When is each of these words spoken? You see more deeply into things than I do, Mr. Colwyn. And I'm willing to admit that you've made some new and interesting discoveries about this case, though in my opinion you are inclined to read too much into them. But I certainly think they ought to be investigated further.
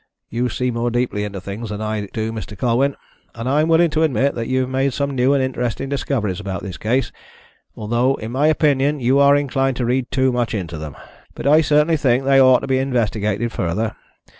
You 0.31 0.49
see 0.49 0.71
more 0.71 0.89
deeply 0.89 1.23
into 1.25 1.39
things 1.39 1.69
than 1.69 1.79
I 1.79 2.07
do, 2.11 2.31
Mr. 2.31 2.57
Colwyn. 2.57 2.95
And 3.35 3.47
I'm 3.47 3.67
willing 3.67 3.91
to 3.91 4.01
admit 4.01 4.33
that 4.33 4.47
you've 4.47 4.67
made 4.67 4.93
some 4.95 5.11
new 5.11 5.35
and 5.35 5.43
interesting 5.43 5.89
discoveries 5.89 6.39
about 6.39 6.63
this 6.63 6.77
case, 6.77 7.11
though 7.75 8.15
in 8.15 8.31
my 8.31 8.47
opinion 8.47 8.99
you 8.99 9.19
are 9.19 9.35
inclined 9.35 9.77
to 9.77 9.85
read 9.85 10.09
too 10.09 10.31
much 10.31 10.55
into 10.55 10.79
them. 10.79 10.95
But 11.35 11.45
I 11.45 11.61
certainly 11.61 11.97
think 11.97 12.23
they 12.23 12.41
ought 12.41 12.61
to 12.61 12.67
be 12.67 12.79
investigated 12.79 13.51
further. 13.51 13.95